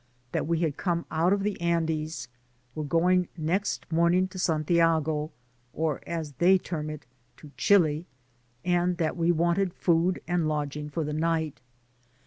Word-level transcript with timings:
—that 0.31 0.47
we 0.47 0.61
had 0.61 0.77
come 0.77 1.05
out 1.11 1.31
of 1.31 1.43
the 1.43 1.61
Andes, 1.61 2.27
were 2.73 2.83
going 2.83 3.27
next 3.37 3.85
morn 3.91 4.15
ing 4.15 4.27
to 4.29 4.39
Santiago, 4.39 5.29
or, 5.73 6.01
as 6.07 6.31
they 6.39 6.57
term 6.57 6.89
it, 6.89 7.05
to 7.37 7.51
Chili, 7.55 8.07
and 8.65 8.97
that 8.97 9.15
we 9.15 9.31
wanted 9.31 9.75
food 9.75 10.19
and 10.27 10.47
lodging 10.47 10.89
for 10.89 11.03
the 11.03 11.13
night. 11.13 11.61